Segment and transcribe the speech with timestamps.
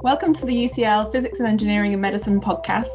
[0.00, 2.86] Welcome to the UCL Physics and Engineering and Medicine podcast.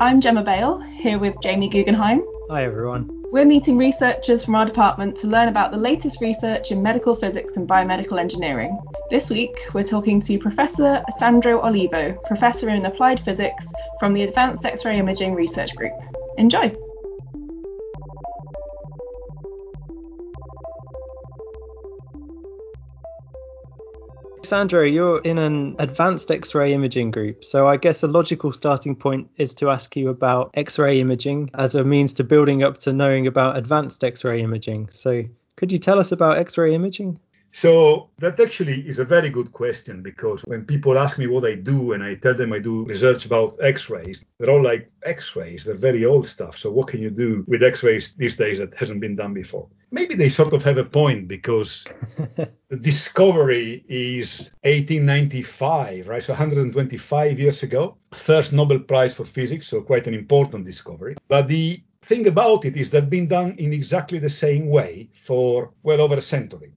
[0.00, 2.24] I'm Gemma Bale, here with Jamie Guggenheim.
[2.50, 3.24] Hi, everyone.
[3.30, 7.56] We're meeting researchers from our department to learn about the latest research in medical physics
[7.56, 8.76] and biomedical engineering.
[9.10, 14.66] This week, we're talking to Professor Sandro Olivo, Professor in Applied Physics from the Advanced
[14.66, 15.92] X-ray Imaging Research Group.
[16.36, 16.74] Enjoy!
[24.50, 27.44] Sandro, you're in an advanced X ray imaging group.
[27.44, 31.50] So I guess a logical starting point is to ask you about X ray imaging
[31.54, 34.88] as a means to building up to knowing about advanced X ray imaging.
[34.90, 35.22] So
[35.56, 37.20] could you tell us about X ray imaging?
[37.52, 41.56] So that actually is a very good question because when people ask me what I
[41.56, 45.64] do and I tell them I do research about X-rays, they're all like X-rays.
[45.64, 46.56] They're very old stuff.
[46.56, 49.68] So what can you do with X-rays these days that hasn't been done before?
[49.90, 51.84] Maybe they sort of have a point because
[52.36, 56.22] the discovery is 1895, right?
[56.22, 59.66] So 125 years ago, first Nobel Prize for physics.
[59.66, 61.16] So quite an important discovery.
[61.26, 65.72] But the thing about it is that been done in exactly the same way for
[65.82, 66.72] well over a century.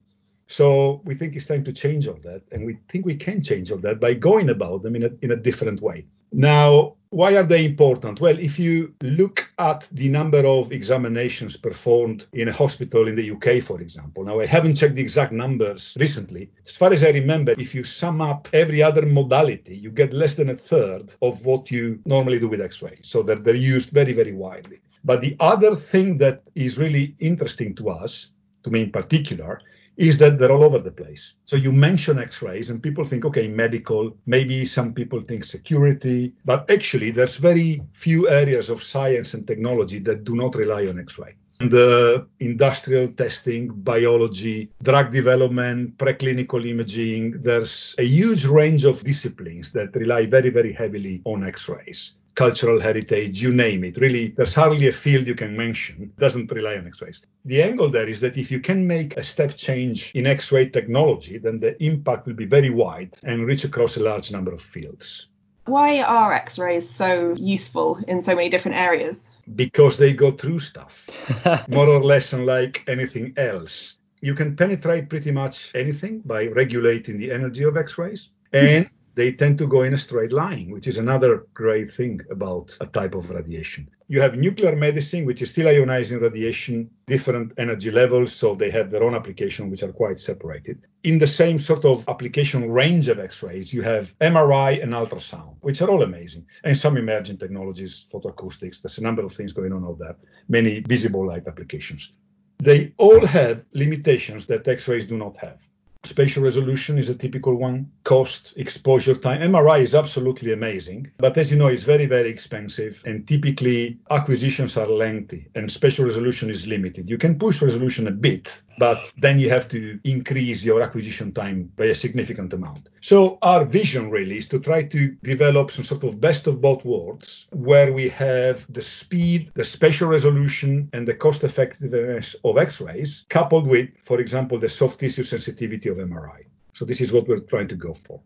[0.46, 3.70] So we think it's time to change all that, and we think we can change
[3.72, 6.06] all that by going about them in a, in a different way.
[6.32, 8.20] Now, why are they important?
[8.20, 13.30] Well, if you look at the number of examinations performed in a hospital in the
[13.30, 16.50] UK, for example, now I haven't checked the exact numbers recently.
[16.66, 20.34] As far as I remember, if you sum up every other modality, you get less
[20.34, 23.02] than a third of what you normally do with x rays.
[23.02, 24.80] So that they're used very, very widely.
[25.04, 28.30] But the other thing that is really interesting to us,
[28.64, 29.60] to me in particular,
[29.96, 31.34] is that they're all over the place.
[31.44, 36.70] So you mention X-rays and people think, okay, medical, maybe some people think security, but
[36.70, 41.36] actually there's very few areas of science and technology that do not rely on X-ray.
[41.60, 49.94] The industrial testing, biology, drug development, preclinical imaging, there's a huge range of disciplines that
[49.94, 53.96] rely very, very heavily on X-rays cultural heritage, you name it.
[53.96, 57.22] Really, there's hardly a field you can mention doesn't rely on X-rays.
[57.44, 61.38] The angle there is that if you can make a step change in X-ray technology,
[61.38, 65.26] then the impact will be very wide and reach across a large number of fields.
[65.66, 69.30] Why are X-rays so useful in so many different areas?
[69.54, 71.08] Because they go through stuff,
[71.68, 73.94] more or less unlike anything else.
[74.20, 78.30] You can penetrate pretty much anything by regulating the energy of X-rays.
[78.52, 82.76] And they tend to go in a straight line, which is another great thing about
[82.80, 83.88] a type of radiation.
[84.08, 88.90] You have nuclear medicine, which is still ionizing radiation, different energy levels, so they have
[88.90, 90.86] their own application, which are quite separated.
[91.04, 95.56] In the same sort of application range of X rays, you have MRI and ultrasound,
[95.60, 98.82] which are all amazing, and some emerging technologies, photoacoustics.
[98.82, 100.16] There's a number of things going on out there,
[100.48, 102.12] many visible light applications.
[102.58, 105.58] They all have limitations that X rays do not have.
[106.04, 107.90] Spatial resolution is a typical one.
[108.04, 109.40] Cost, exposure time.
[109.40, 114.76] MRI is absolutely amazing, but as you know, it's very, very expensive, and typically acquisitions
[114.76, 117.08] are lengthy, and spatial resolution is limited.
[117.08, 121.72] You can push resolution a bit, but then you have to increase your acquisition time
[121.76, 122.88] by a significant amount.
[123.00, 126.84] So our vision really is to try to develop some sort of best of both
[126.84, 133.24] worlds where we have the speed, the spatial resolution, and the cost effectiveness of X-rays
[133.28, 136.42] coupled with, for example, the soft tissue sensitivity of MRI.
[136.72, 138.20] So this is what we're trying to go for.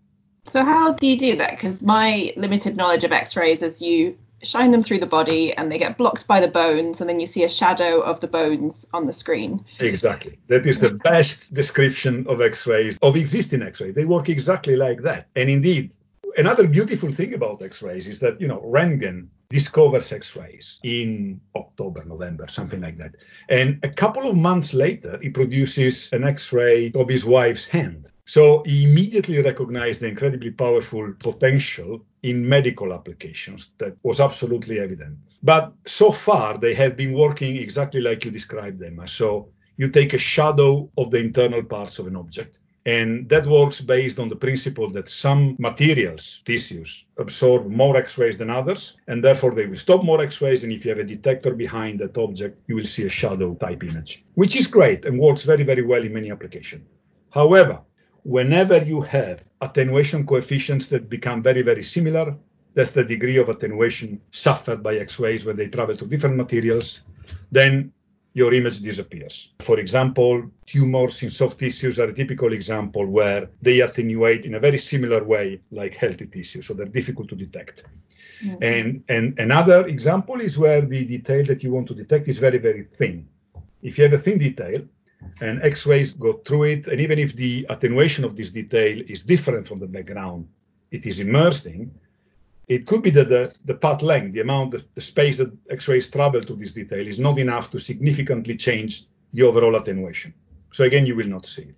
[0.45, 1.51] So how do you do that?
[1.51, 5.79] Because my limited knowledge of X-rays is you shine them through the body and they
[5.79, 9.05] get blocked by the bones and then you see a shadow of the bones on
[9.05, 9.65] the screen.
[9.81, 10.39] Exactly.
[10.49, 13.95] That is the best description of X-rays, of existing X-rays.
[13.95, 15.27] They work exactly like that.
[15.35, 15.95] And indeed,
[16.37, 22.47] another beautiful thing about X-rays is that, you know, Röntgen discovers X-rays in October, November,
[22.49, 23.13] something like that.
[23.49, 28.09] And a couple of months later, he produces an X-ray of his wife's hand.
[28.29, 35.17] So he immediately recognized the incredibly powerful potential in medical applications that was absolutely evident.
[35.43, 39.01] But so far, they have been working exactly like you described them.
[39.07, 42.59] So you take a shadow of the internal parts of an object.
[42.85, 48.37] And that works based on the principle that some materials, tissues, absorb more X rays
[48.37, 50.65] than others, and therefore they will stop more X rays.
[50.65, 53.83] And if you have a detector behind that object, you will see a shadow type
[53.85, 56.87] image, which is great and works very, very well in many applications.
[57.31, 57.81] However,
[58.23, 62.37] whenever you have attenuation coefficients that become very, very similar,
[62.75, 67.03] that's the degree of attenuation suffered by X-rays when they travel to different materials,
[67.51, 67.93] then
[68.35, 69.53] your image disappears.
[69.61, 74.61] For example, tumors in soft tissues are a typical example where they attenuate in a
[74.61, 77.85] very similar way like healthy tissue, so they're difficult to detect.
[78.45, 78.63] Mm-hmm.
[78.63, 82.59] And, and another example is where the detail that you want to detect is very,
[82.59, 83.27] very thin.
[83.83, 84.83] If you have a thin detail,
[85.41, 86.87] and X-rays go through it.
[86.87, 90.49] And even if the attenuation of this detail is different from the background,
[90.91, 91.91] it is immersed in,
[92.69, 96.11] it could be that the, the path length, the amount, of the space that X-rays
[96.11, 100.35] travel to this detail is not enough to significantly change the overall attenuation.
[100.73, 101.75] So again, you will not see it.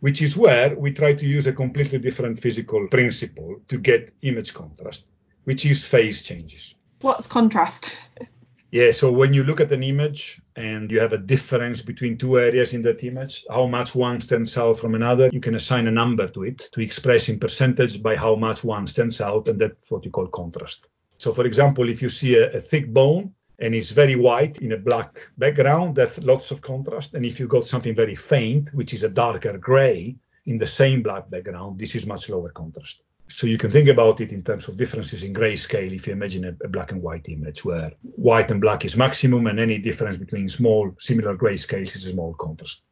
[0.00, 4.54] Which is where we try to use a completely different physical principle to get image
[4.54, 5.06] contrast,
[5.44, 6.74] which is phase changes.
[7.00, 7.96] What's contrast?
[8.70, 12.38] Yeah, so when you look at an image and you have a difference between two
[12.38, 15.90] areas in that image, how much one stands out from another, you can assign a
[15.90, 19.90] number to it to express in percentage by how much one stands out, and that's
[19.90, 20.90] what you call contrast.
[21.16, 24.72] So, for example, if you see a, a thick bone and it's very white in
[24.72, 27.14] a black background, that's lots of contrast.
[27.14, 31.02] And if you got something very faint, which is a darker gray in the same
[31.02, 33.00] black background, this is much lower contrast.
[33.30, 36.44] So you can think about it in terms of differences in grayscale if you imagine
[36.44, 40.16] a, a, black and white image where white and black is maximum and any difference
[40.16, 42.82] between small similar grayscales is a small contrast.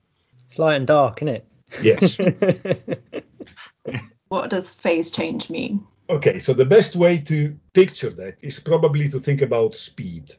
[0.47, 1.47] It's light and dark, isn't it?
[1.83, 2.19] Yes.
[4.29, 5.85] what does phase change mean?
[6.09, 10.33] Okay, so the best way to picture that is probably to think about speed.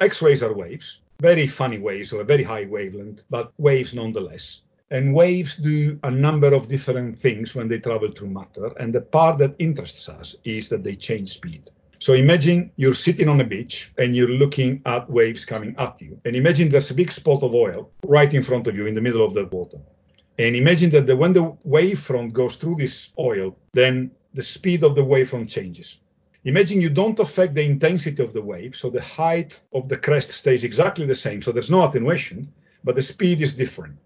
[0.00, 4.62] X-rays are waves, very funny waves or a very high wavelength, but waves nonetheless.
[4.92, 8.66] And waves do a number of different things when they travel through matter.
[8.78, 11.70] And the part that interests us is that they change speed.
[11.98, 16.20] So imagine you're sitting on a beach and you're looking at waves coming at you.
[16.26, 19.00] And imagine there's a big spot of oil right in front of you in the
[19.00, 19.78] middle of the water.
[20.38, 24.94] And imagine that the, when the wavefront goes through this oil, then the speed of
[24.94, 26.00] the wavefront changes.
[26.44, 30.32] Imagine you don't affect the intensity of the wave, so the height of the crest
[30.32, 31.40] stays exactly the same.
[31.40, 32.52] So there's no attenuation,
[32.84, 33.96] but the speed is different.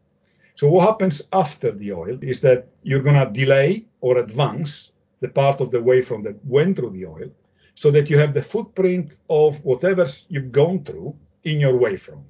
[0.56, 5.28] So what happens after the oil is that you're going to delay or advance the
[5.28, 7.30] part of the wavefront that went through the oil
[7.74, 11.14] so that you have the footprint of whatever you've gone through
[11.44, 12.24] in your wavefront.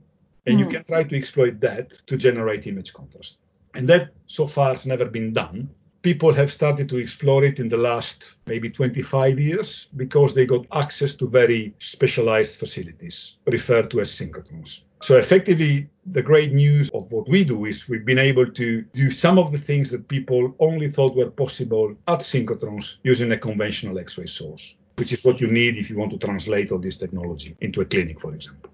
[0.47, 0.59] And mm.
[0.59, 0.73] you hmm.
[0.73, 3.37] can try to exploit that to generate image contrast.
[3.75, 5.71] And that so far has never been done
[6.07, 10.65] people have started to explore it in the last maybe 25 years because they got
[10.71, 14.83] access to very specialized facilities referred to as synchrotrons.
[15.03, 19.11] So effectively, the great news of what we do is we've been able to do
[19.11, 23.99] some of the things that people only thought were possible at synchrotrons using a conventional
[23.99, 27.57] X-ray source, which is what you need if you want to translate all this technology
[27.63, 28.71] into a clinic, for example.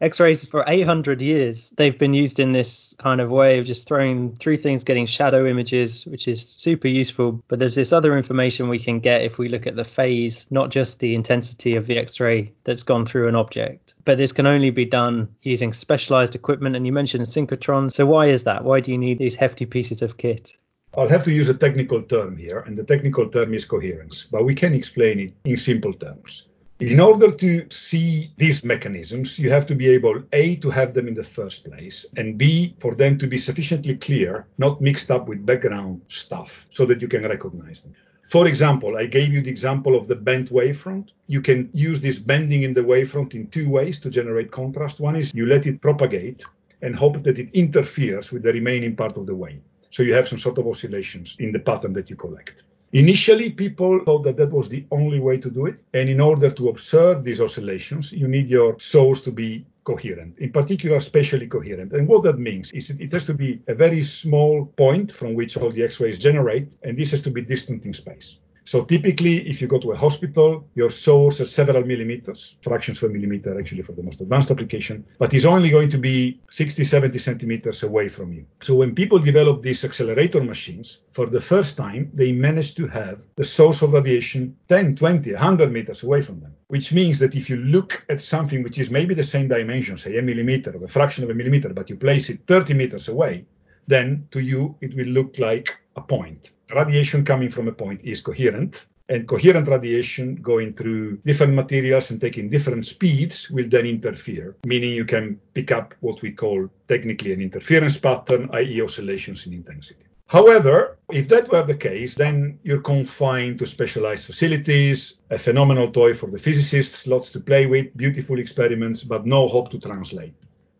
[0.00, 4.36] X-rays for 800 years they've been used in this kind of way of just throwing
[4.36, 7.42] through things, getting shadow images, which is super useful.
[7.48, 10.70] But there's this other information we can get if we look at the phase, not
[10.70, 13.94] just the intensity of the X-ray that's gone through an object.
[14.04, 16.76] But this can only be done using specialized equipment.
[16.76, 17.92] And you mentioned synchrotron.
[17.92, 18.64] So why is that?
[18.64, 20.56] Why do you need these hefty pieces of kit?
[20.96, 24.44] I'll have to use a technical term here, and the technical term is coherence, but
[24.44, 26.46] we can explain it in simple terms.
[26.80, 31.06] In order to see these mechanisms, you have to be able, A, to have them
[31.06, 35.28] in the first place, and B, for them to be sufficiently clear, not mixed up
[35.28, 37.94] with background stuff, so that you can recognize them.
[38.28, 41.10] For example, I gave you the example of the bent wavefront.
[41.28, 44.98] You can use this bending in the wavefront in two ways to generate contrast.
[44.98, 46.44] One is you let it propagate
[46.82, 49.62] and hope that it interferes with the remaining part of the wave.
[49.90, 52.64] So you have some sort of oscillations in the pattern that you collect.
[52.94, 55.80] Initially, people thought that that was the only way to do it.
[55.94, 60.52] And in order to observe these oscillations, you need your source to be coherent, in
[60.52, 61.92] particular, spatially coherent.
[61.92, 65.56] And what that means is it has to be a very small point from which
[65.56, 68.38] all the X-rays generate, and this has to be distant in space.
[68.66, 73.08] So typically, if you go to a hospital, your source is several millimeters, fractions a
[73.08, 77.18] millimeter actually for the most advanced application, but is only going to be 60, 70
[77.18, 78.46] centimeters away from you.
[78.62, 83.20] So when people develop these accelerator machines, for the first time, they manage to have
[83.36, 87.50] the source of radiation 10, 20, 100 meters away from them, which means that if
[87.50, 90.88] you look at something which is maybe the same dimension, say a millimeter or a
[90.88, 93.44] fraction of a millimeter, but you place it 30 meters away,
[93.86, 98.20] then to you it will look like a point radiation coming from a point is
[98.20, 104.56] coherent and coherent radiation going through different materials and taking different speeds will then interfere,
[104.66, 109.52] meaning you can pick up what we call technically an interference pattern, i.e., oscillations in
[109.52, 110.00] intensity.
[110.26, 116.14] However, if that were the case, then you're confined to specialized facilities, a phenomenal toy
[116.14, 120.34] for the physicists, lots to play with, beautiful experiments, but no hope to translate.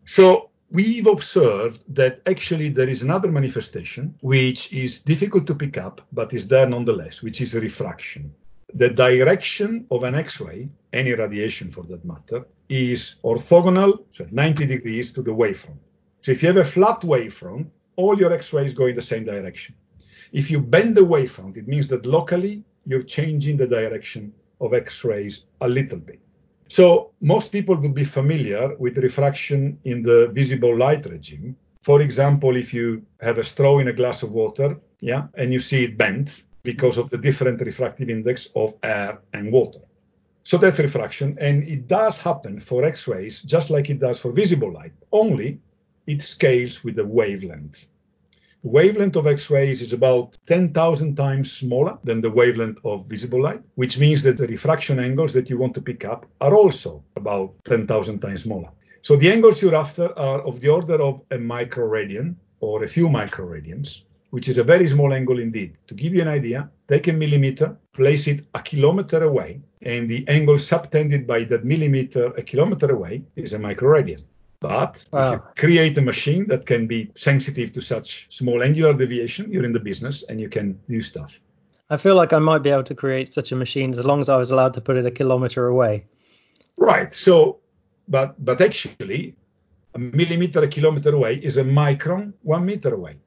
[0.05, 6.01] So we've observed that actually there is another manifestation which is difficult to pick up
[6.11, 8.33] but is there nonetheless, which is refraction.
[8.73, 15.11] The direction of an X-ray, any radiation for that matter, is orthogonal, so 90 degrees
[15.13, 15.77] to the wavefront.
[16.21, 19.75] So if you have a flat wavefront, all your X-rays go in the same direction.
[20.31, 25.45] If you bend the wavefront, it means that locally you're changing the direction of X-rays
[25.61, 26.19] a little bit.
[26.67, 31.55] So most people would be familiar with refraction in the visible light regime.
[31.81, 35.59] For example, if you have a straw in a glass of water, yeah, and you
[35.59, 39.79] see it bent, because of the different refractive index of air and water.
[40.43, 44.71] So that's refraction, and it does happen for X-rays just like it does for visible
[44.71, 45.59] light, only
[46.07, 47.85] it scales with the wavelength.
[48.65, 53.99] Wavelength of X-rays is about 10,000 times smaller than the wavelength of visible light, which
[53.99, 58.19] means that the refraction angles that you want to pick up are also about 10,000
[58.19, 58.69] times smaller.
[59.03, 63.07] So the angles you're after are of the order of a microradian or a few
[63.07, 65.77] microradians, which is a very small angle indeed.
[65.85, 70.27] To give you an idea, take a millimeter, place it a kilometer away, and the
[70.27, 74.23] angle subtended by that millimeter a kilometer away is a microradian.
[74.67, 75.19] But wow.
[75.19, 79.65] if you create a machine that can be sensitive to such small angular deviation, you're
[79.65, 81.39] in the business and you can do stuff.
[81.89, 84.29] I feel like I might be able to create such a machine as long as
[84.29, 86.05] I was allowed to put it a kilometer away.
[86.77, 87.13] Right.
[87.13, 87.59] So,
[88.07, 89.35] but but actually,
[89.93, 93.17] a millimeter a kilometer away is a micron one meter away.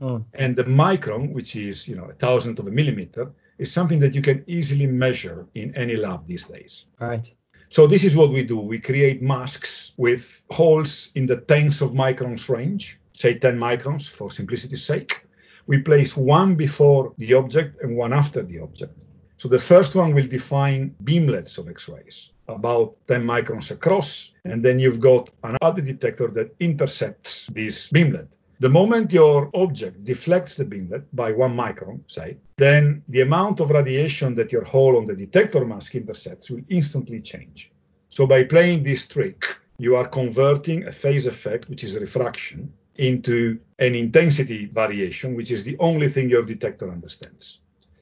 [0.00, 0.24] Mm.
[0.34, 4.14] And the micron, which is you know a thousandth of a millimeter, is something that
[4.14, 6.86] you can easily measure in any lab these days.
[7.00, 7.26] Right.
[7.70, 8.58] So this is what we do.
[8.58, 14.30] We create masks with holes in the tens of microns range, say 10 microns for
[14.30, 15.26] simplicity's sake.
[15.66, 18.92] We place one before the object and one after the object.
[19.38, 24.78] So the first one will define beamlets of X-rays, about 10 microns across, and then
[24.78, 28.28] you've got another detector that intercepts this beamlet.
[28.58, 33.68] The moment your object deflects the beamlet by one micron, say, then the amount of
[33.68, 37.70] radiation that your hole on the detector mask intercepts will instantly change.
[38.08, 39.44] So by playing this trick,
[39.76, 45.62] you are converting a phase effect, which is refraction, into an intensity variation, which is
[45.62, 47.60] the only thing your detector understands.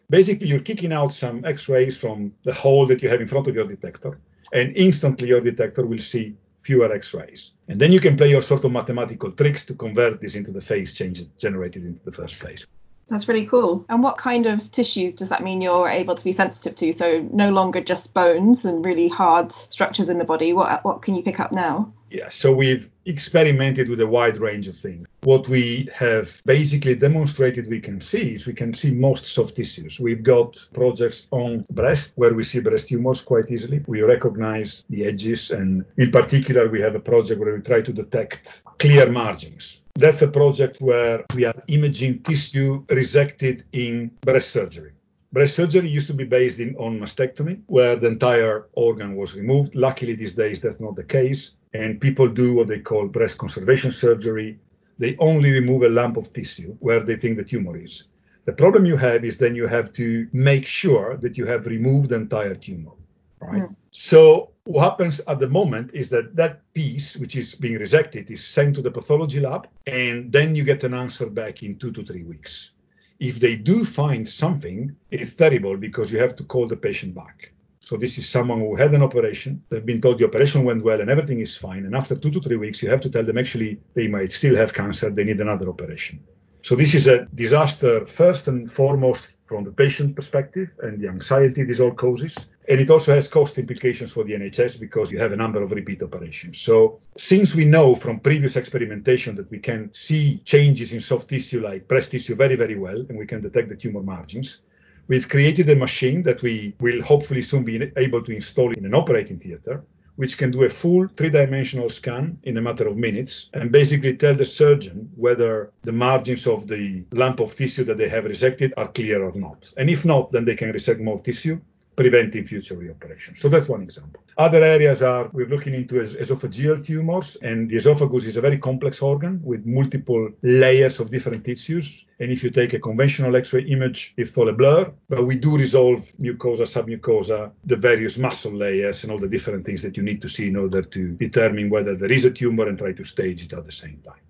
[0.09, 3.57] Basically, you're kicking out some X-rays from the hole that you have in front of
[3.57, 4.21] your detector,
[4.53, 7.53] and instantly your detector will see fewer X-rays.
[7.69, 10.61] And then you can play your sort of mathematical tricks to convert this into the
[10.61, 12.67] phase change generated into the first place.
[13.09, 13.85] That's really cool.
[13.89, 16.93] And what kind of tissues does that mean you're able to be sensitive to?
[16.93, 20.55] So no longer just bones and really hard structures in the body.
[20.55, 21.93] What what can you pick up now?
[22.15, 25.09] Yeah, so we've experimented with a wide range of things.
[25.25, 29.99] What we have basically demonstrated we can see is we can see most soft tissues.
[29.99, 33.83] We've got projects on breast where we see breast tumors quite easily.
[33.89, 37.93] We recognize the edges, and in particular, we have a project where we try to
[37.93, 39.81] detect clear margins.
[39.97, 44.93] That's a project where we are imaging tissue resected in breast surgery.
[45.33, 49.75] Breast surgery used to be based in, on mastectomy, where the entire organ was removed.
[49.75, 53.93] Luckily, these days, that's not the case and people do what they call breast conservation
[53.93, 54.59] surgery.
[54.99, 58.05] They only remove a lump of tissue where they think the tumor is.
[58.45, 62.11] The problem you have is then you have to make sure that you have removed
[62.11, 62.93] the entire tumor,
[63.41, 63.63] right?
[63.63, 63.75] Mm.
[63.91, 68.45] So what happens at the moment is that that piece, which is being resected, is
[68.45, 72.05] sent to the pathology lab, and then you get an answer back in two to
[72.05, 72.73] three weeks.
[73.19, 77.54] If they do find something, it's terrible because you have to call the patient back.
[77.85, 79.63] So this is someone who had an operation.
[79.69, 81.85] They've been told the operation went well and everything is fine.
[81.85, 84.57] And after two to three weeks, you have to tell them actually they might still
[84.57, 85.11] have cancer.
[85.11, 86.25] They need another operation.
[86.63, 91.63] So this is a disaster first and foremost from the patient perspective and the anxiety
[91.63, 92.35] this all causes.
[92.71, 95.73] And it also has cost implications for the NHS because you have a number of
[95.73, 96.59] repeat operations.
[96.63, 101.61] So since we know from previous experimentation that we can see changes in soft tissue
[101.61, 104.63] like breast tissue very, very well, and we can detect the tumor margins,
[105.07, 108.95] We've created a machine that we will hopefully soon be able to install in an
[108.95, 109.85] operating theater,
[110.17, 114.17] which can do a full three dimensional scan in a matter of minutes and basically
[114.17, 118.73] tell the surgeon whether the margins of the lump of tissue that they have resected
[118.79, 119.71] are clear or not.
[119.77, 121.61] And if not, then they can resect more tissue
[121.97, 123.37] preventing future reoperation.
[123.39, 124.23] So that's one example.
[124.37, 129.01] Other areas are we're looking into esophageal tumors, and the esophagus is a very complex
[129.01, 132.07] organ with multiple layers of different tissues.
[132.21, 135.57] And if you take a conventional X-ray image, it's all a blur, but we do
[135.57, 140.21] resolve mucosa, submucosa, the various muscle layers, and all the different things that you need
[140.23, 143.45] to see in order to determine whether there is a tumor and try to stage
[143.45, 144.21] it at the same time.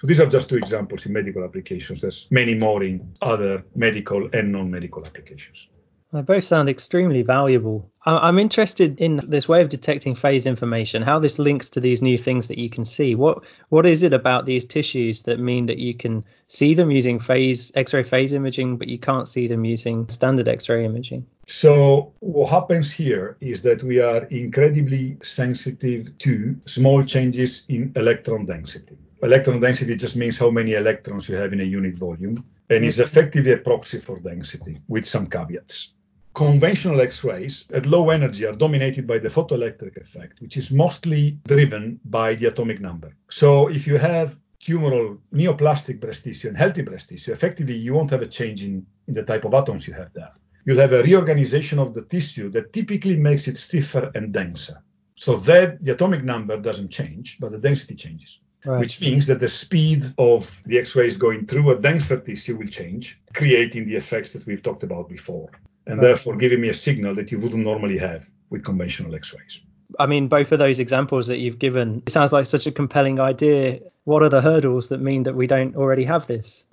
[0.00, 2.00] So these are just two examples in medical applications.
[2.00, 5.68] There's many more in other medical and non-medical applications.
[6.12, 7.88] They both sound extremely valuable.
[8.04, 12.18] I'm interested in this way of detecting phase information, how this links to these new
[12.18, 13.14] things that you can see.
[13.14, 17.18] What what is it about these tissues that mean that you can see them using
[17.18, 21.24] phase X-ray phase imaging, but you can't see them using standard X-ray imaging?
[21.46, 28.44] So what happens here is that we are incredibly sensitive to small changes in electron
[28.44, 28.98] density.
[29.22, 32.96] Electron density just means how many electrons you have in a unit volume and is
[32.96, 33.04] mm-hmm.
[33.04, 35.94] effectively a proxy for density with some caveats
[36.34, 42.00] conventional X-rays at low energy are dominated by the photoelectric effect, which is mostly driven
[42.06, 43.14] by the atomic number.
[43.30, 48.10] So if you have tumoral neoplastic breast tissue and healthy breast tissue, effectively you won't
[48.10, 50.32] have a change in, in the type of atoms you have there.
[50.64, 54.80] You'll have a reorganization of the tissue that typically makes it stiffer and denser.
[55.16, 58.40] So that the atomic number doesn't change, but the density changes.
[58.64, 58.78] Right.
[58.78, 63.20] Which means that the speed of the X-rays going through a denser tissue will change,
[63.34, 65.50] creating the effects that we've talked about before,
[65.86, 66.08] and right.
[66.08, 69.60] therefore giving me a signal that you wouldn't normally have with conventional X-rays.
[69.98, 73.20] I mean, both of those examples that you've given, it sounds like such a compelling
[73.20, 73.80] idea.
[74.04, 76.64] What are the hurdles that mean that we don't already have this?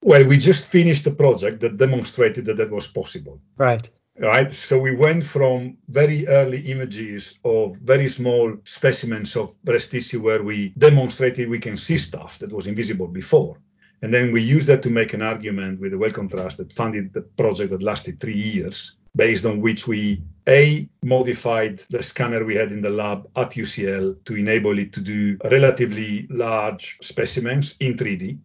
[0.00, 3.40] Well, we just finished a project that demonstrated that that was possible.
[3.56, 3.88] Right.
[4.20, 4.52] Right.
[4.52, 10.42] So we went from very early images of very small specimens of breast tissue where
[10.42, 13.58] we demonstrated we can see stuff that was invisible before.
[14.02, 17.12] And then we used that to make an argument with the Wellcome Trust that funded
[17.12, 22.54] the project that lasted three years, based on which we a modified the scanner we
[22.54, 27.96] had in the lab at UCL to enable it to do relatively large specimens in
[27.96, 28.38] 3D.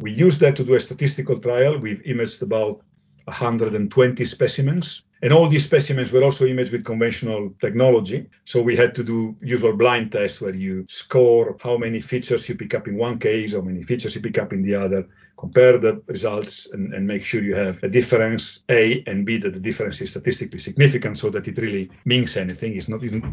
[0.00, 1.78] We used that to do a statistical trial.
[1.78, 2.82] We've imaged about
[3.24, 5.04] 120 specimens.
[5.20, 8.28] And all these specimens were also imaged with conventional technology.
[8.44, 12.54] So we had to do usual blind tests where you score how many features you
[12.54, 15.76] pick up in one case, how many features you pick up in the other, compare
[15.78, 19.60] the results and, and make sure you have a difference, A, and B, that the
[19.60, 22.76] difference is statistically significant so that it really means anything.
[22.76, 23.28] It's not, even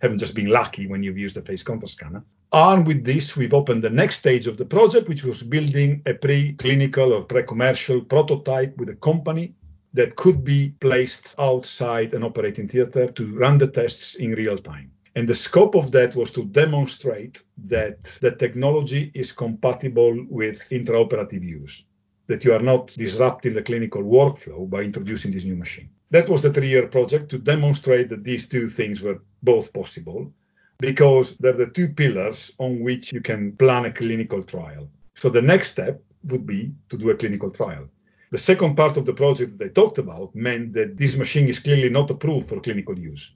[0.00, 2.24] haven't just been lucky when you've used the phase contrast scanner.
[2.52, 6.14] Armed with this, we've opened the next stage of the project, which was building a
[6.14, 9.54] pre-clinical or pre-commercial prototype with a company
[9.96, 14.90] that could be placed outside an operating theater to run the tests in real time.
[15.14, 21.42] And the scope of that was to demonstrate that the technology is compatible with intraoperative
[21.42, 21.84] use,
[22.26, 25.88] that you are not disrupting the clinical workflow by introducing this new machine.
[26.10, 30.30] That was the three year project to demonstrate that these two things were both possible
[30.78, 34.90] because they're the two pillars on which you can plan a clinical trial.
[35.14, 37.88] So the next step would be to do a clinical trial.
[38.32, 41.60] The second part of the project that I talked about meant that this machine is
[41.60, 43.30] clearly not approved for clinical use.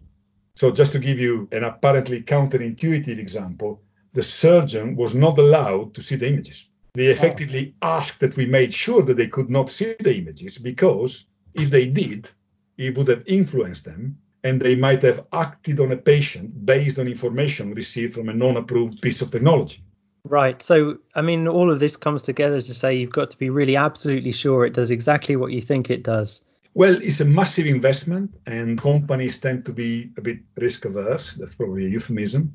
[0.57, 3.83] So just to give you an apparently counterintuitive example,
[4.15, 6.67] the surgeon was not allowed to see the images.
[6.95, 11.27] They effectively asked that we made sure that they could not see the images because
[11.55, 12.29] if they did,
[12.77, 17.07] it would have influenced them and they might have acted on a patient based on
[17.07, 19.85] information received from a non approved piece of technology.
[20.25, 20.63] Right.
[20.63, 23.77] So, I mean, all of this comes together to say you've got to be really
[23.77, 26.43] absolutely sure it does exactly what you think it does.
[26.75, 31.35] Well, it's a massive investment, and companies tend to be a bit risk averse.
[31.35, 32.55] That's probably a euphemism.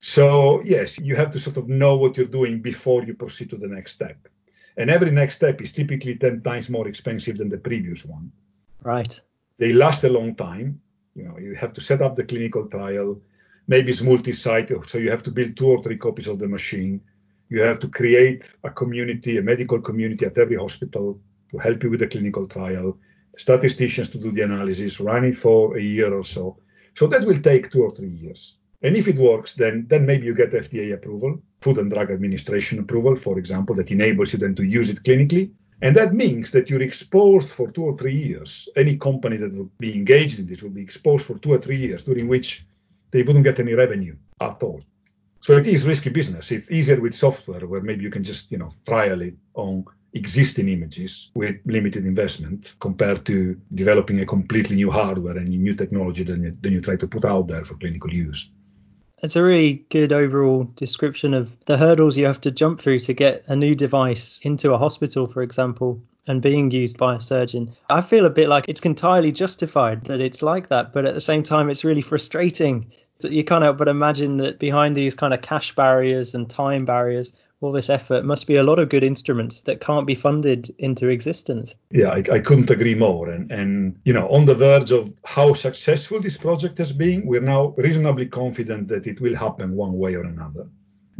[0.00, 3.56] So, yes, you have to sort of know what you're doing before you proceed to
[3.56, 4.16] the next step.
[4.78, 8.32] And every next step is typically 10 times more expensive than the previous one.
[8.82, 9.20] Right.
[9.58, 10.80] They last a long time.
[11.14, 13.20] You know, you have to set up the clinical trial,
[13.70, 17.00] maybe it's multi-site, so you have to build two or three copies of the machine.
[17.50, 21.20] You have to create a community, a medical community at every hospital
[21.52, 22.98] to help you with the clinical trial,
[23.36, 26.58] statisticians to do the analysis, run it for a year or so.
[26.96, 28.58] So that will take two or three years.
[28.82, 32.80] And if it works, then then maybe you get FDA approval, Food and Drug Administration
[32.80, 35.52] approval, for example, that enables you then to use it clinically.
[35.82, 38.68] And that means that you're exposed for two or three years.
[38.74, 41.80] Any company that would be engaged in this will be exposed for two or three
[41.86, 42.66] years, during which
[43.10, 44.80] they wouldn't get any revenue at all.
[45.40, 46.50] So it is risky business.
[46.50, 50.68] It's easier with software where maybe you can just, you know, trial it on existing
[50.68, 56.38] images with limited investment compared to developing a completely new hardware and new technology that
[56.38, 58.50] you, then you try to put out there for clinical use.
[59.22, 63.12] It's a really good overall description of the hurdles you have to jump through to
[63.12, 67.72] get a new device into a hospital, for example, and being used by a surgeon.
[67.88, 71.20] I feel a bit like it's entirely justified that it's like that, but at the
[71.20, 72.92] same time, it's really frustrating.
[73.20, 76.84] that You can't help but imagine that behind these kind of cash barriers and time
[76.84, 80.74] barriers, all this effort must be a lot of good instruments that can't be funded
[80.78, 81.74] into existence.
[81.90, 83.28] Yeah, I, I, couldn't agree more.
[83.28, 87.42] And, and, you know, on the verge of how successful this project has been, we're
[87.42, 90.68] now reasonably confident that it will happen one way or another.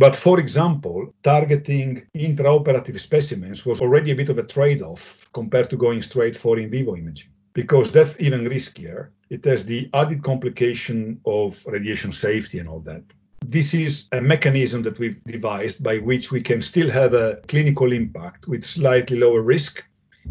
[0.00, 5.68] But for example, targeting intraoperative specimens was already a bit of a trade off compared
[5.68, 9.08] to going straight for in vivo imaging because that's even riskier.
[9.28, 13.02] It has the added complication of radiation safety and all that.
[13.44, 17.92] This is a mechanism that we've devised by which we can still have a clinical
[17.92, 19.84] impact with slightly lower risk.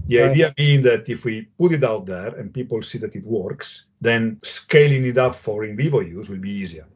[0.08, 0.32] The right.
[0.32, 3.86] idea being that if we put it out there and people see that it works,
[4.02, 6.88] then scaling it up for in vivo use will be easier.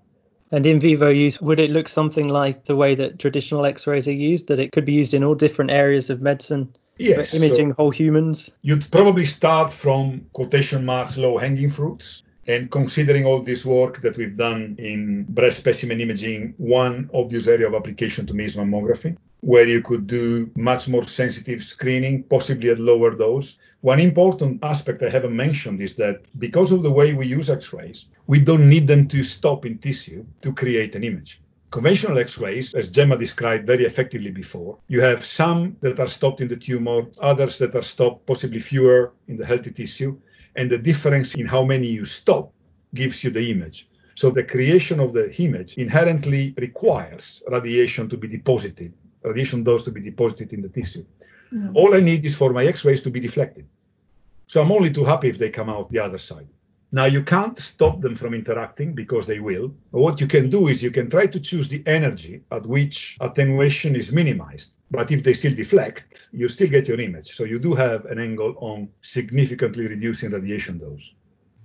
[0.53, 4.07] And in vivo use, would it look something like the way that traditional x rays
[4.07, 6.75] are used, that it could be used in all different areas of medicine?
[6.99, 7.33] Yes.
[7.33, 8.51] Imaging so whole humans?
[8.61, 12.23] You'd probably start from quotation marks low hanging fruits.
[12.45, 17.67] And considering all this work that we've done in breast specimen imaging, one obvious area
[17.67, 19.17] of application to me is mammography.
[19.43, 23.58] Where you could do much more sensitive screening, possibly at lower dose.
[23.82, 28.06] One important aspect I haven't mentioned is that because of the way we use X-rays,
[28.27, 31.41] we don't need them to stop in tissue to create an image.
[31.71, 36.47] Conventional X-rays, as Gemma described very effectively before, you have some that are stopped in
[36.47, 40.17] the tumor, others that are stopped, possibly fewer in the healthy tissue,
[40.56, 42.53] and the difference in how many you stop
[42.95, 43.89] gives you the image.
[44.15, 49.91] So the creation of the image inherently requires radiation to be deposited, radiation dose to
[49.91, 51.05] be deposited in the tissue.
[51.53, 51.75] Mm.
[51.75, 53.65] All I need is for my X-rays to be deflected.
[54.47, 56.47] So I'm only too happy if they come out the other side.
[56.91, 59.73] Now you can't stop them from interacting because they will.
[59.91, 63.17] But what you can do is you can try to choose the energy at which
[63.19, 64.73] attenuation is minimized.
[64.91, 67.36] But if they still deflect, you still get your image.
[67.36, 71.13] So you do have an angle on significantly reducing radiation dose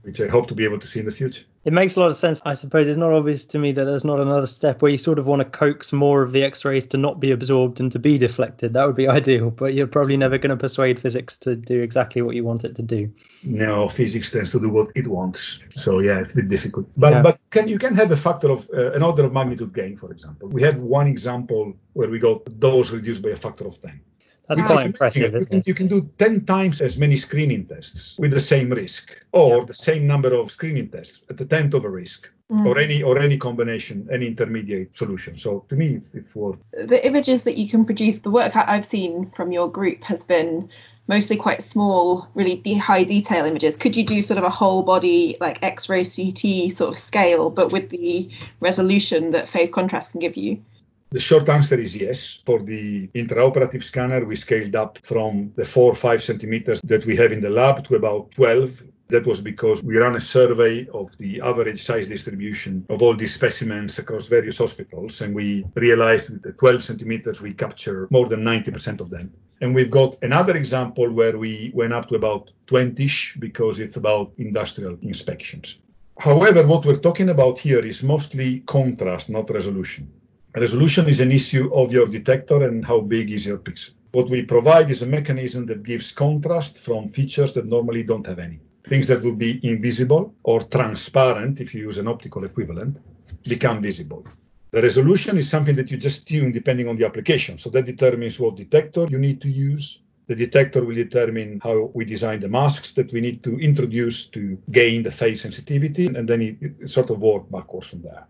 [0.08, 1.44] which I hope to be able to see in the future.
[1.66, 2.40] It makes a lot of sense.
[2.46, 5.18] I suppose it's not obvious to me that there's not another step where you sort
[5.18, 8.16] of want to coax more of the X-rays to not be absorbed and to be
[8.16, 8.72] deflected.
[8.72, 12.22] That would be ideal, but you're probably never going to persuade physics to do exactly
[12.22, 13.12] what you want it to do.
[13.44, 15.60] No, physics tends to do what it wants.
[15.76, 16.86] So yeah, it's a bit difficult.
[16.96, 17.22] But yeah.
[17.22, 20.10] but can you can have a factor of uh, an order of magnitude gain, for
[20.10, 20.48] example.
[20.48, 24.00] We had one example where we got dose reduced by a factor of 10.
[24.48, 28.30] That's quite impressive, you can, you can, do 10 times as many screening tests with
[28.30, 29.64] the same risk, or yeah.
[29.64, 32.64] the same number of screening tests at the tenth of a risk, mm.
[32.64, 35.36] or any or any combination, any intermediate solution.
[35.36, 36.58] So to me, it's, it's worth.
[36.72, 40.70] The images that you can produce, the work I've seen from your group has been
[41.08, 43.76] mostly quite small, really de- high detail images.
[43.76, 47.72] Could you do sort of a whole body like X-ray CT sort of scale, but
[47.72, 48.30] with the
[48.60, 50.62] resolution that phase contrast can give you?
[51.10, 52.40] The short answer is yes.
[52.44, 57.16] For the intraoperative scanner, we scaled up from the four or five centimeters that we
[57.16, 58.82] have in the lab to about 12.
[59.08, 63.32] That was because we ran a survey of the average size distribution of all these
[63.32, 68.44] specimens across various hospitals, and we realized with the 12 centimeters we capture more than
[68.44, 69.32] 90% of them.
[69.62, 74.32] And we've got another example where we went up to about 20ish because it's about
[74.36, 75.78] industrial inspections.
[76.18, 80.12] However, what we're talking about here is mostly contrast, not resolution.
[80.60, 83.92] Resolution is an issue of your detector and how big is your pixel.
[84.10, 88.40] What we provide is a mechanism that gives contrast from features that normally don't have
[88.40, 88.58] any.
[88.82, 92.98] Things that would be invisible or transparent, if you use an optical equivalent,
[93.44, 94.26] become visible.
[94.72, 97.56] The resolution is something that you just tune depending on the application.
[97.56, 100.00] So that determines what detector you need to use.
[100.26, 104.58] The detector will determine how we design the masks that we need to introduce to
[104.72, 108.26] gain the phase sensitivity, and then it, sort of work backwards from there.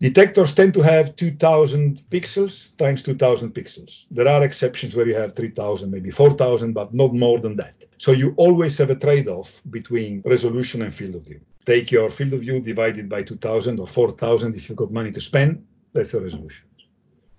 [0.00, 4.06] Detectors tend to have 2000 pixels times 2000 pixels.
[4.12, 7.74] There are exceptions where you have 3000, maybe 4000, but not more than that.
[7.96, 11.40] So you always have a trade-off between resolution and field of view.
[11.66, 15.20] Take your field of view divided by 2000 or 4000 if you've got money to
[15.20, 16.66] spend, that's the resolution.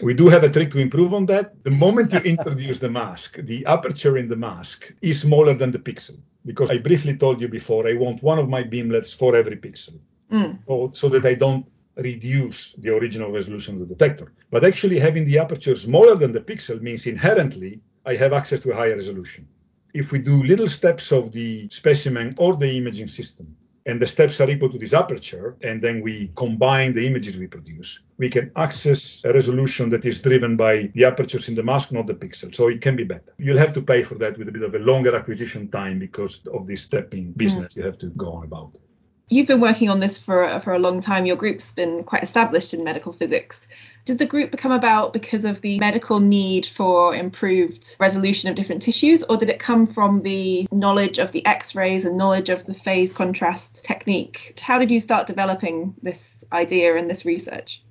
[0.02, 1.64] We do have a trick to improve on that.
[1.64, 5.80] The moment you introduce the mask, the aperture in the mask is smaller than the
[5.80, 6.18] pixel.
[6.46, 9.98] Because I briefly told you before, I want one of my beamlets for every pixel.
[10.32, 10.60] Mm.
[10.68, 11.66] So, so that I don't
[12.02, 14.32] reduce the original resolution of the detector.
[14.52, 18.72] But actually having the aperture smaller than the pixel means inherently I have access to
[18.72, 19.48] a higher resolution.
[19.94, 24.40] If we do little steps of the specimen or the imaging system, and the steps
[24.40, 28.52] are equal to this aperture, and then we combine the images we produce, we can
[28.56, 32.54] access a resolution that is driven by the apertures in the mask, not the pixel.
[32.54, 33.34] So it can be better.
[33.38, 36.46] You'll have to pay for that with a bit of a longer acquisition time because
[36.54, 38.76] of this stepping business you have to go on about
[39.30, 41.26] you've been working on this for for a long time.
[41.26, 43.68] Your group's been quite established in medical physics.
[44.06, 48.82] Did the group become about because of the medical need for improved resolution of different
[48.82, 52.74] tissues, or did it come from the knowledge of the X-rays and knowledge of the
[52.74, 54.60] phase contrast technique?
[54.60, 57.84] How did you start developing this idea and this research?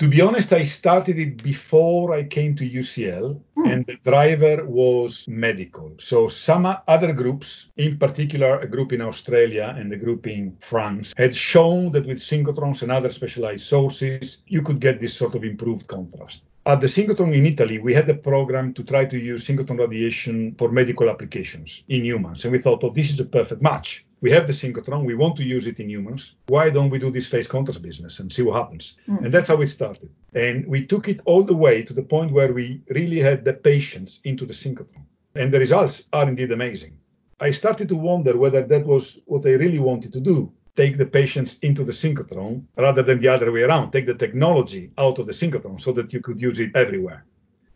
[0.00, 3.70] To be honest, I started it before I came to UCL, mm.
[3.70, 5.92] and the driver was medical.
[5.98, 11.12] So some other groups, in particular a group in Australia and a group in France,
[11.18, 15.44] had shown that with synchrotrons and other specialized sources, you could get this sort of
[15.44, 16.44] improved contrast.
[16.64, 20.54] At the synchrotron in Italy, we had a program to try to use synchrotron radiation
[20.56, 22.44] for medical applications in humans.
[22.44, 25.36] And we thought, oh, this is a perfect match we have the synchrotron, we want
[25.36, 26.34] to use it in humans.
[26.48, 28.96] Why don't we do this phase contrast business and see what happens?
[29.08, 29.24] Mm.
[29.24, 30.10] And that's how it started.
[30.34, 33.54] And we took it all the way to the point where we really had the
[33.54, 35.04] patients into the synchrotron.
[35.34, 36.98] And the results are indeed amazing.
[37.40, 40.52] I started to wonder whether that was what I really wanted to do.
[40.76, 43.90] Take the patients into the synchrotron rather than the other way around.
[43.90, 47.24] Take the technology out of the synchrotron so that you could use it everywhere.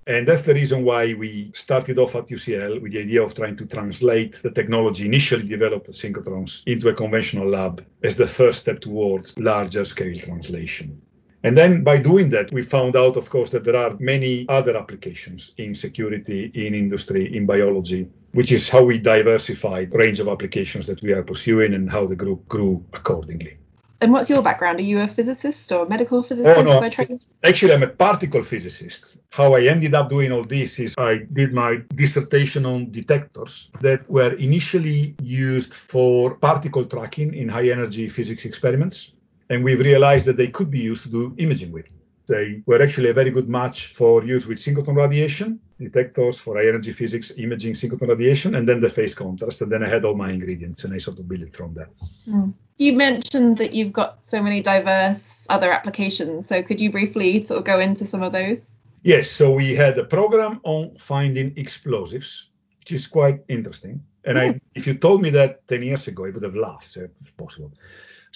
[0.07, 3.57] And that's the reason why we started off at UCL with the idea of trying
[3.57, 8.61] to translate the technology initially developed at synchrotrons into a conventional lab as the first
[8.61, 11.01] step towards larger scale translation.
[11.43, 14.77] And then by doing that, we found out, of course, that there are many other
[14.77, 20.87] applications in security, in industry, in biology, which is how we diversified range of applications
[20.87, 23.59] that we are pursuing and how the group grew accordingly.
[24.05, 24.79] And what's your background?
[24.81, 26.79] Are you a physicist or a medical physicist Oh, no.
[26.79, 27.21] by training?
[27.43, 29.17] Actually, I'm a particle physicist.
[29.31, 34.01] How I ended up doing all this is I did my dissertation on detectors that
[34.11, 39.15] were initially used for particle tracking in high energy physics experiments.
[39.49, 41.87] And we've realized that they could be used to do imaging with.
[42.27, 46.69] They were actually a very good match for use with synchrotron radiation, detectors for high
[46.69, 49.61] energy physics, imaging, synchrotron radiation, and then the phase contrast.
[49.61, 51.91] And then I had all my ingredients and I sort of built it from there.
[52.25, 52.51] Hmm.
[52.79, 56.49] You mentioned that you've got so many diverse other applications.
[56.49, 58.77] So could you briefly sort of go into some of those?
[59.03, 64.03] Yes, so we had a program on finding explosives, which is quite interesting.
[64.25, 64.59] And I, hmm.
[64.75, 67.73] if you told me that 10 years ago, I would have laughed, so if possible.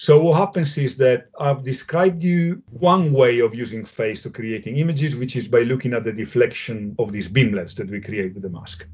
[0.01, 4.77] So what happens is that I've described you one way of using phase to creating
[4.77, 8.43] images, which is by looking at the deflection of these beamlets that we create with
[8.43, 8.87] the mask.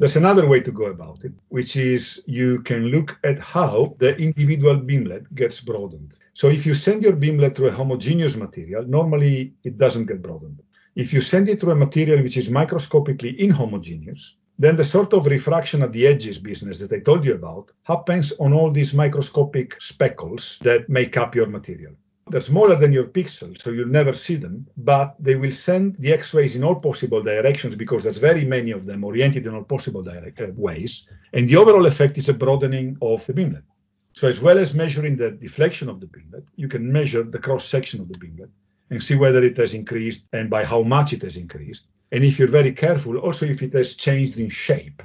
[0.00, 4.16] There's another way to go about it, which is you can look at how the
[4.16, 6.18] individual beamlet gets broadened.
[6.34, 10.60] So if you send your beamlet through a homogeneous material, normally it doesn't get broadened.
[10.96, 15.26] If you send it through a material which is microscopically inhomogeneous, then the sort of
[15.26, 19.80] refraction at the edges business that I told you about happens on all these microscopic
[19.80, 21.94] speckles that make up your material.
[22.28, 26.12] They're smaller than your pixel, so you'll never see them, but they will send the
[26.12, 30.02] X-rays in all possible directions because there's very many of them oriented in all possible
[30.02, 31.06] direct, uh, ways.
[31.32, 33.64] And the overall effect is a broadening of the beamlet.
[34.12, 37.66] So as well as measuring the deflection of the beamlet, you can measure the cross
[37.68, 38.50] section of the beamlet
[38.90, 41.86] and see whether it has increased and by how much it has increased.
[42.12, 45.02] And if you're very careful, also if it has changed in shape.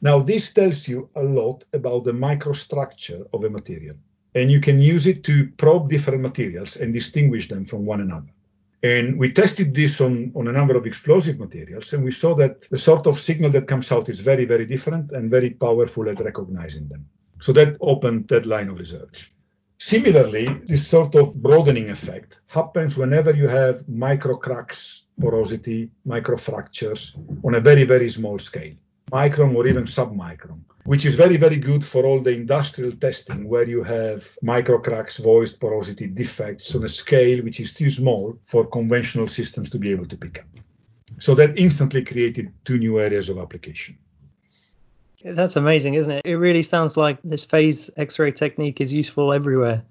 [0.00, 3.96] Now, this tells you a lot about the microstructure of a material.
[4.34, 8.30] And you can use it to probe different materials and distinguish them from one another.
[8.82, 12.68] And we tested this on, on a number of explosive materials, and we saw that
[12.70, 16.20] the sort of signal that comes out is very, very different and very powerful at
[16.20, 17.06] recognizing them.
[17.40, 19.32] So that opened that line of research.
[19.78, 27.54] Similarly, this sort of broadening effect happens whenever you have micro cracks, porosity, microfractures on
[27.54, 28.74] a very, very small scale,
[29.10, 33.68] micron or even submicron, which is very, very good for all the industrial testing where
[33.68, 38.66] you have micro cracks, voids, porosity, defects on a scale which is too small for
[38.66, 40.46] conventional systems to be able to pick up.
[41.18, 43.96] So that instantly created two new areas of application.
[45.24, 46.22] That's amazing, isn't it?
[46.24, 49.82] It really sounds like this phase X-ray technique is useful everywhere.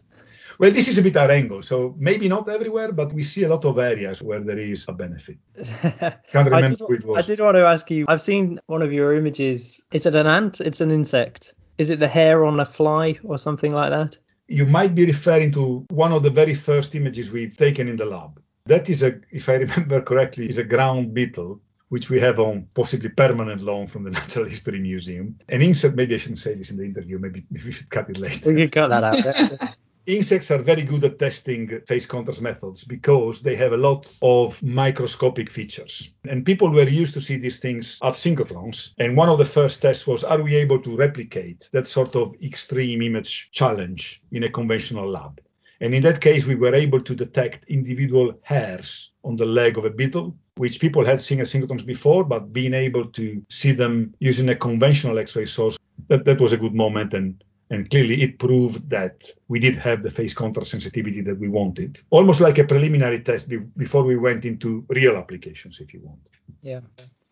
[0.60, 3.50] Well, this is a bit our angle, so maybe not everywhere, but we see a
[3.50, 5.38] lot of areas where there is a benefit.
[5.82, 7.24] Can't I remember did, who it was.
[7.24, 8.06] I did want to ask you.
[8.08, 9.82] I've seen one of your images.
[9.91, 10.62] Is it an ant?
[10.62, 11.54] It's an insect.
[11.78, 14.18] Is it the hair on a fly or something like that?
[14.48, 18.06] You might be referring to one of the very first images we've taken in the
[18.06, 18.41] lab.
[18.68, 22.68] That is a, if I remember correctly, is a ground beetle, which we have on
[22.74, 25.38] possibly permanent loan from the Natural History Museum.
[25.50, 28.18] An insect, maybe I shouldn't say this in the interview, maybe we should cut it
[28.18, 28.50] later.
[28.50, 29.76] We could cut that out.
[30.08, 34.62] Insects are very good at testing phase contrast methods because they have a lot of
[34.62, 36.12] microscopic features.
[36.30, 38.94] And people were used to see these things at synchrotrons.
[39.00, 42.36] And one of the first tests was are we able to replicate that sort of
[42.44, 45.41] extreme image challenge in a conventional lab?
[45.82, 49.86] And in that case, we were able to detect individual hairs on the leg of
[49.86, 54.13] a beetle, which people had seen at synchrotrons before, but being able to see them
[54.20, 57.15] using a conventional X-ray source, that, that was a good moment.
[57.15, 61.49] And and clearly it proved that we did have the phase contrast sensitivity that we
[61.49, 66.01] wanted, almost like a preliminary test be- before we went into real applications, if you
[66.04, 66.19] want.
[66.62, 66.82] yeah.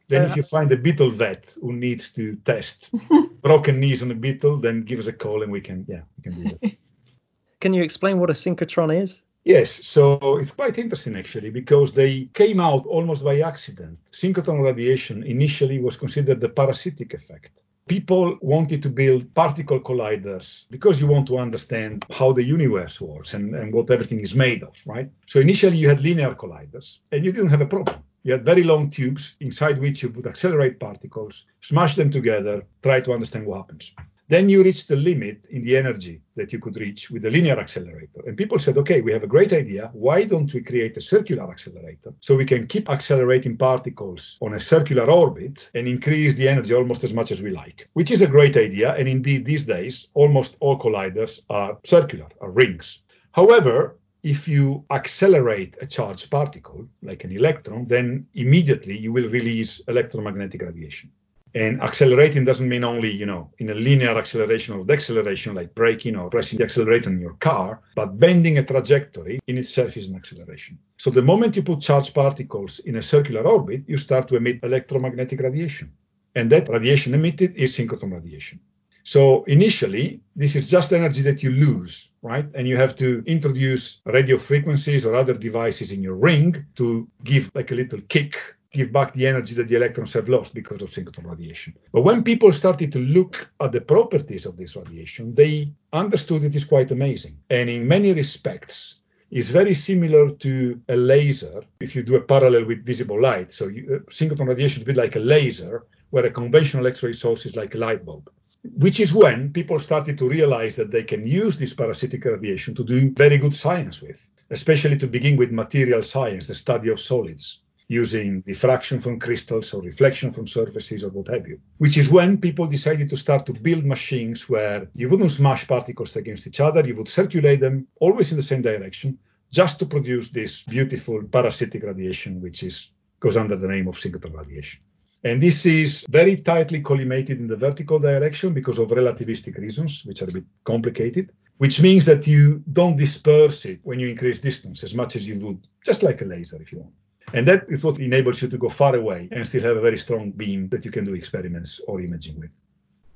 [0.09, 2.89] Then if you find a beetle vet who needs to test
[3.41, 6.23] broken knees on a beetle, then give us a call and we can, yeah, we
[6.23, 6.77] can do that.
[7.61, 9.21] Can you explain what a synchrotron is?
[9.45, 13.97] Yes, so it's quite interesting actually because they came out almost by accident.
[14.11, 17.62] Synchrotron radiation initially was considered the parasitic effect.
[17.87, 23.33] People wanted to build particle colliders because you want to understand how the universe works
[23.33, 25.09] and, and what everything is made of, right?
[25.27, 28.01] So initially you had linear colliders and you didn't have a problem.
[28.23, 33.01] You had very long tubes inside which you would accelerate particles, smash them together, try
[33.01, 33.91] to understand what happens.
[34.29, 37.59] Then you reach the limit in the energy that you could reach with the linear
[37.59, 38.21] accelerator.
[38.25, 39.89] And people said, okay, we have a great idea.
[39.93, 44.59] Why don't we create a circular accelerator so we can keep accelerating particles on a
[44.59, 47.89] circular orbit and increase the energy almost as much as we like?
[47.93, 48.95] Which is a great idea.
[48.95, 53.01] And indeed, these days, almost all colliders are circular, are rings.
[53.33, 59.81] However, if you accelerate a charged particle, like an electron, then immediately you will release
[59.89, 61.12] electromagnetic radiation.
[61.55, 66.15] And accelerating doesn't mean only, you know, in a linear acceleration or deceleration like braking
[66.15, 70.15] or pressing the accelerator in your car, but bending a trajectory in itself is an
[70.15, 70.79] acceleration.
[70.97, 74.63] So the moment you put charged particles in a circular orbit, you start to emit
[74.63, 75.91] electromagnetic radiation.
[76.35, 78.59] And that radiation emitted is synchrotron radiation.
[79.03, 82.45] So initially, this is just energy that you lose, right?
[82.55, 87.51] And you have to introduce radio frequencies or other devices in your ring to give
[87.53, 88.37] like a little kick
[88.73, 91.73] give back the energy that the electrons have lost because of synchrotron radiation.
[91.91, 96.55] But when people started to look at the properties of this radiation, they understood it
[96.55, 97.38] is quite amazing.
[97.49, 98.99] And in many respects,
[99.33, 103.51] is very similar to a laser if you do a parallel with visible light.
[103.51, 107.13] So you, uh, synchrotron radiation is a bit like a laser, where a conventional X-ray
[107.13, 108.29] source is like a light bulb.
[108.77, 112.83] Which is when people started to realize that they can use this parasitic radiation to
[112.83, 114.19] do very good science with,
[114.51, 119.82] especially to begin with material science, the study of solids using diffraction from crystals or
[119.82, 121.60] reflection from surfaces or what have you.
[121.77, 126.15] Which is when people decided to start to build machines where you wouldn't smash particles
[126.15, 129.17] against each other, you would circulate them always in the same direction,
[129.51, 134.38] just to produce this beautiful parasitic radiation, which is goes under the name of synchrotron
[134.38, 134.82] radiation.
[135.23, 140.21] And this is very tightly collimated in the vertical direction because of relativistic reasons, which
[140.21, 144.84] are a bit complicated, which means that you don't disperse it when you increase distance
[144.84, 146.93] as much as you would, just like a laser if you want.
[147.33, 149.97] And that is what enables you to go far away and still have a very
[149.97, 152.51] strong beam that you can do experiments or imaging with.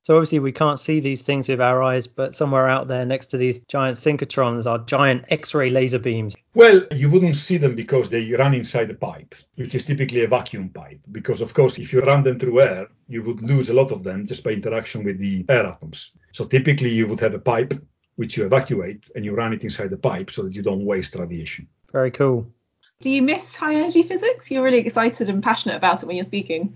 [0.02, 3.28] So obviously we can't see these things with our eyes, but somewhere out there next
[3.28, 6.34] to these giant synchrotrons are giant X-ray laser beams.
[6.54, 10.28] Well, you wouldn't see them because they run inside a pipe, which is typically a
[10.30, 11.02] vacuum pipe.
[11.12, 14.04] Because of course, if you run them through air, you would lose a lot of
[14.04, 16.12] them just by interaction with the air atoms.
[16.32, 17.74] So typically you would have a pipe
[18.16, 21.16] which you evacuate and you run it inside the pipe so that you don't waste
[21.16, 21.68] radiation.
[21.92, 22.50] Very cool.
[23.00, 24.50] Do you miss high energy physics?
[24.50, 26.76] You're really excited and passionate about it when you're speaking.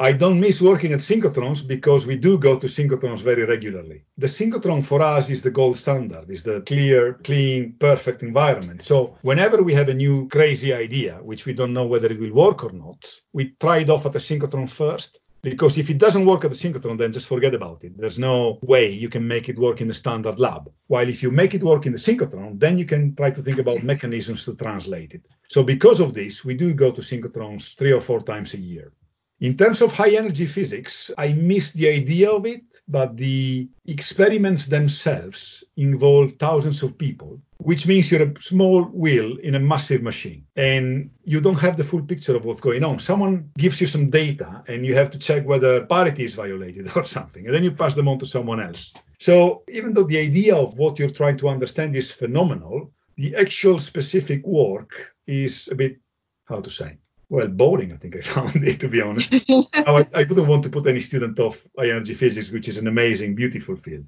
[0.00, 4.02] I don't miss working at synchrotrons because we do go to synchrotrons very regularly.
[4.18, 8.82] The synchrotron for us is the gold standard, is the clear, clean, perfect environment.
[8.82, 12.32] So whenever we have a new crazy idea, which we don't know whether it will
[12.32, 16.26] work or not, we try it off at the synchrotron first because if it doesn't
[16.26, 17.96] work at the synchrotron, then just forget about it.
[17.96, 20.70] There's no way you can make it work in the standard lab.
[20.88, 23.58] While if you make it work in the synchrotron, then you can try to think
[23.58, 25.26] about mechanisms to translate it.
[25.48, 28.92] So because of this, we do go to synchrotrons three or four times a year.
[29.40, 34.66] In terms of high energy physics, I miss the idea of it, but the experiments
[34.66, 40.44] themselves involve thousands of people, which means you're a small wheel in a massive machine
[40.56, 42.98] and you don't have the full picture of what's going on.
[42.98, 47.06] Someone gives you some data and you have to check whether parity is violated or
[47.06, 48.92] something, and then you pass them on to someone else.
[49.20, 53.78] So even though the idea of what you're trying to understand is phenomenal, the actual
[53.78, 55.96] specific work is a bit,
[56.44, 56.98] how to say,
[57.30, 59.34] well, boring, I think I found it, to be honest.
[59.72, 63.36] I, I wouldn't want to put any student off energy physics, which is an amazing,
[63.36, 64.04] beautiful field.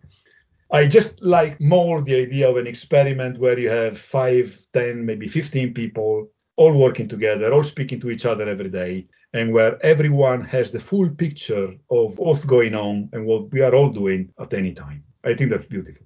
[0.71, 5.29] I just like more the idea of an experiment where you have five, ten, maybe
[5.29, 10.43] 15 people all working together, all speaking to each other every day, and where everyone
[10.45, 14.53] has the full picture of what's going on and what we are all doing at
[14.53, 15.05] any time.
[15.25, 16.05] I think that's beautiful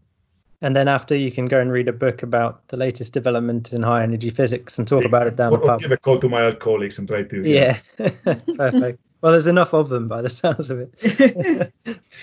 [0.63, 3.83] and then after you can go and read a book about the latest development in
[3.83, 5.81] high energy physics and talk about it down or, the pub.
[5.81, 7.49] Give a call to my old colleagues and try to.
[7.49, 8.11] Yeah, yeah.
[8.57, 9.01] perfect.
[9.21, 11.73] Well, there's enough of them by the sounds of it.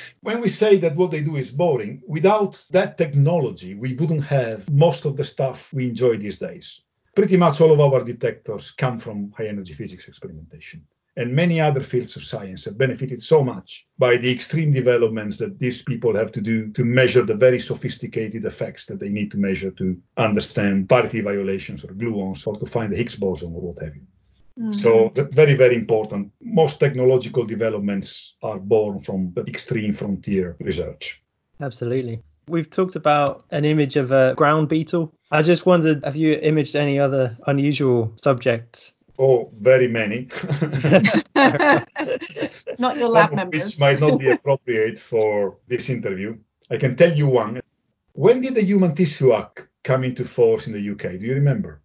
[0.22, 4.70] when we say that what they do is boring, without that technology, we wouldn't have
[4.72, 6.82] most of the stuff we enjoy these days.
[7.16, 11.84] Pretty much all of our detectors come from high energy physics experimentation and many other
[11.84, 16.32] fields of science have benefited so much by the extreme developments that these people have
[16.32, 20.90] to do to measure the very sophisticated effects that they need to measure to understand
[20.90, 24.02] parity violations or gluons or to find the Higgs boson or what have you.
[24.60, 24.74] Mm-hmm.
[24.74, 26.32] So very, very important.
[26.42, 31.22] Most technological developments are born from the extreme frontier research.
[31.60, 32.22] Absolutely.
[32.48, 35.14] We've talked about an image of a ground beetle.
[35.32, 40.28] I just wondered, have you imaged any other unusual subjects Oh, very many.
[42.80, 43.66] not your lab members.
[43.66, 46.38] Which might not be appropriate for this interview.
[46.72, 47.62] I can tell you one.
[48.14, 51.20] When did the Human Tissue Act come into force in the UK?
[51.20, 51.82] Do you remember?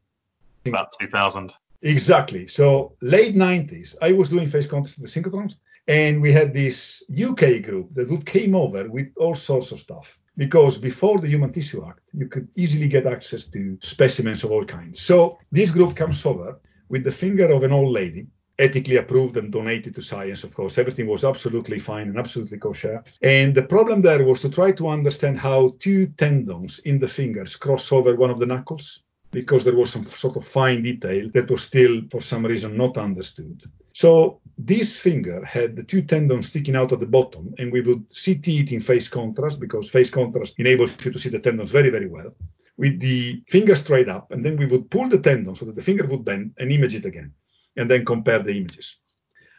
[0.67, 1.55] About 2000.
[1.83, 2.47] Exactly.
[2.49, 7.03] So late 90s, I was doing phase contrast at the synchrotrons, and we had this
[7.13, 10.19] UK group that would came over with all sorts of stuff.
[10.37, 14.65] Because before the Human Tissue Act, you could easily get access to specimens of all
[14.65, 15.01] kinds.
[15.01, 18.27] So this group comes over with the finger of an old lady,
[18.59, 20.79] ethically approved and donated to science, of course.
[20.79, 23.05] Everything was absolutely fine and absolutely kosher.
[23.23, 27.55] And the problem there was to try to understand how two tendons in the fingers
[27.57, 29.05] cross over one of the knuckles.
[29.31, 32.97] because there was some sort of fine detail that was still, for some reason, not
[32.97, 33.63] understood.
[33.93, 38.07] So this finger had the two tendons sticking out at the bottom, and we would
[38.11, 41.91] CT it in phase contrast because phase contrast enables you to see the tendons very,
[41.91, 42.35] very well.
[42.79, 45.83] With the finger straight up, and then we would pull the tendon so that the
[45.83, 47.33] finger would bend and image it again,
[47.77, 48.97] and then compare the images.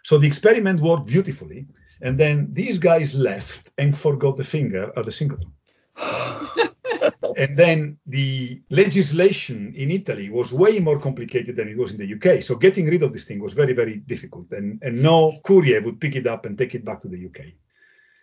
[0.03, 1.67] So the experiment worked beautifully,
[2.01, 5.51] and then these guys left and forgot the finger at the synchrotron.
[7.37, 12.13] and then the legislation in Italy was way more complicated than it was in the
[12.15, 12.41] UK.
[12.41, 14.51] So getting rid of this thing was very, very difficult.
[14.51, 17.53] And, and no courier would pick it up and take it back to the UK.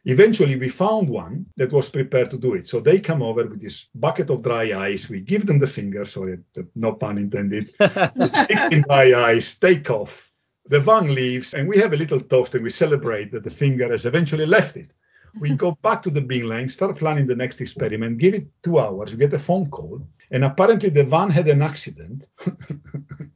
[0.07, 2.67] Eventually, we found one that was prepared to do it.
[2.69, 5.09] So they come over with this bucket of dry ice.
[5.09, 6.39] We give them the finger, sorry,
[6.75, 7.69] no pun intended.
[7.75, 10.31] Stick in dry ice, take off.
[10.69, 13.89] The van leaves, and we have a little toast and we celebrate that the finger
[13.91, 14.91] has eventually left it
[15.39, 19.13] we go back to the beamline, start planning the next experiment, give it two hours,
[19.13, 20.01] we get a phone call,
[20.31, 22.25] and apparently the van had an accident,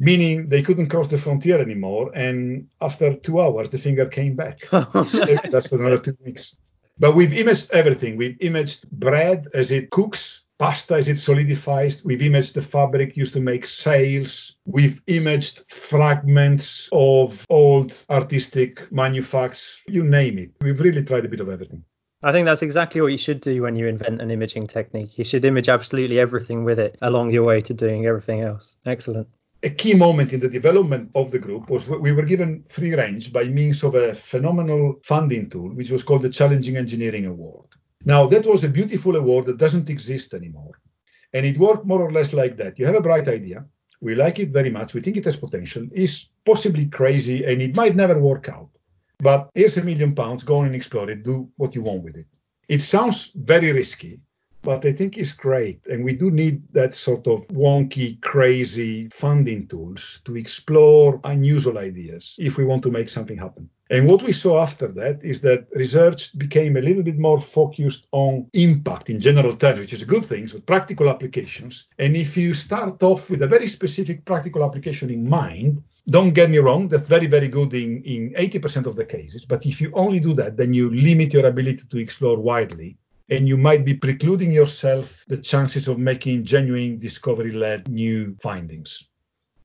[0.00, 2.10] meaning they couldn't cross the frontier anymore.
[2.14, 4.60] And after two hours, the finger came back.
[4.72, 5.04] Oh,
[5.52, 6.56] that's another two weeks.
[6.98, 8.16] But we've imaged everything.
[8.16, 12.04] We've imaged bread as it cooks pasta as it solidifies.
[12.04, 14.56] We've imaged the fabric used to make sails.
[14.66, 20.50] We've imaged fragments of old artistic manufacts, you name it.
[20.60, 21.82] We've really tried a bit of everything.
[22.22, 25.16] I think that's exactly what you should do when you invent an imaging technique.
[25.16, 28.76] You should image absolutely everything with it along your way to doing everything else.
[28.84, 29.28] Excellent.
[29.62, 33.30] A key moment in the development of the group was we were given free range
[33.30, 37.68] by means of a phenomenal funding tool, which was called the Challenging Engineering Award.
[38.06, 40.80] Now, that was a beautiful award that doesn't exist anymore.
[41.34, 42.78] And it worked more or less like that.
[42.78, 43.66] You have a bright idea.
[44.00, 44.94] We like it very much.
[44.94, 45.86] We think it has potential.
[45.92, 48.70] It's possibly crazy and it might never work out.
[49.18, 50.42] But here's a million pounds.
[50.42, 51.22] Go on and explore it.
[51.22, 52.26] Do what you want with it.
[52.68, 54.20] It sounds very risky,
[54.62, 55.80] but I think it's great.
[55.86, 62.36] And we do need that sort of wonky, crazy funding tools to explore unusual ideas
[62.38, 63.68] if we want to make something happen.
[63.90, 68.06] And what we saw after that is that research became a little bit more focused
[68.12, 71.88] on impact in general terms, which is a good thing, with practical applications.
[71.98, 76.50] And if you start off with a very specific practical application in mind, don't get
[76.50, 79.44] me wrong, that's very, very good in, in 80% of the cases.
[79.44, 82.96] But if you only do that, then you limit your ability to explore widely.
[83.30, 89.10] And you might be precluding yourself the chances of making genuine discovery led new findings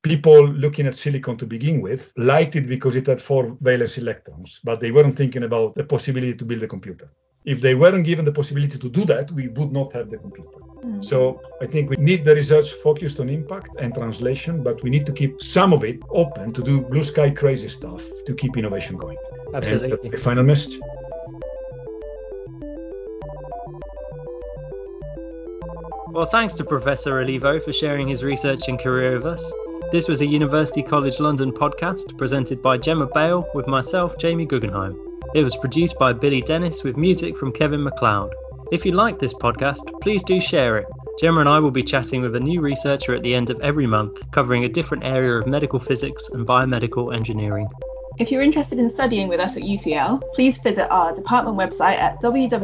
[0.06, 4.60] people looking at silicon to begin with liked it because it had four valence electrons,
[4.64, 7.10] but they weren't thinking about the possibility to build a computer.
[7.44, 10.60] If they weren't given the possibility to do that, we would not have the computer.
[10.84, 11.04] Mm.
[11.04, 15.08] So I think we need the research focused on impact and translation, but we need
[15.08, 18.98] to keep some of it open to do blue sky crazy stuff to keep innovation
[18.98, 19.18] going.
[19.56, 19.98] Absolutely.
[20.04, 20.80] And the final message.
[26.16, 29.52] Well, thanks to Professor Olivo for sharing his research and career with us.
[29.92, 34.98] This was a University College London podcast presented by Gemma Bale with myself, Jamie Guggenheim.
[35.34, 38.34] It was produced by Billy Dennis with music from Kevin MacLeod.
[38.72, 40.88] If you like this podcast, please do share it.
[41.20, 43.86] Gemma and I will be chatting with a new researcher at the end of every
[43.86, 47.68] month, covering a different area of medical physics and biomedical engineering.
[48.18, 52.22] If you're interested in studying with us at UCL, please visit our department website at
[52.22, 52.58] www.ucl.ac.uk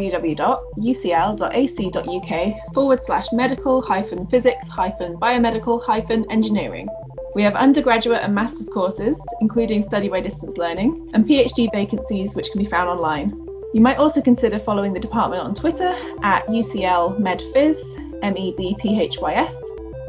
[2.73, 6.87] forward slash medical hyphen physics hyphen biomedical hyphen engineering.
[7.35, 12.49] We have undergraduate and master's courses, including study by distance learning, and PhD vacancies which
[12.51, 13.31] can be found online.
[13.73, 18.75] You might also consider following the department on Twitter at UCL MedPhys, M E D
[18.79, 19.61] P H Y S.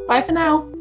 [0.06, 0.71] Bye for now.